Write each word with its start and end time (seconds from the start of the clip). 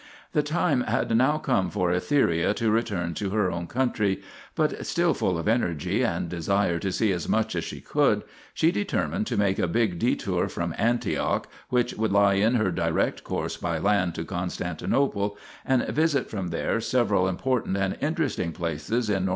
The 0.31 0.41
time 0.41 0.81
had 0.81 1.15
now 1.15 1.37
come 1.37 1.69
for 1.69 1.91
Etheria 1.91 2.55
to 2.55 2.71
return 2.71 3.13
to 3.13 3.29
her 3.29 3.51
own 3.51 3.67
country, 3.67 4.23
but 4.55 4.83
still 4.83 5.13
full 5.13 5.37
of 5.37 5.47
energy 5.47 6.01
and 6.03 6.27
desire 6.27 6.79
to 6.79 6.91
see 6.91 7.11
as 7.11 7.29
much 7.29 7.55
as 7.55 7.63
she 7.63 7.81
could, 7.81 8.23
she 8.51 8.71
determined 8.71 9.27
to 9.27 9.37
make 9.37 9.59
a 9.59 9.67
big 9.67 9.99
detour 9.99 10.49
from 10.49 10.73
Antioch, 10.79 11.47
which 11.69 11.93
would 11.93 12.11
lie 12.11 12.33
in 12.33 12.55
her 12.55 12.71
direct 12.71 13.23
course 13.23 13.57
by 13.57 13.77
land 13.77 14.15
to 14.15 14.25
Constantinople, 14.25 15.37
and 15.63 15.85
visit 15.89 16.31
from 16.31 16.47
there 16.47 16.81
several 16.81 17.27
important 17.27 17.77
and 17.77 17.95
interesting 18.01 18.53
places 18.53 19.07
in 19.07 19.17
N. 19.17 19.21
W. 19.25 19.29